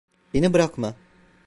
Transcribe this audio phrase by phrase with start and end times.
[0.33, 0.95] Beni bırakma.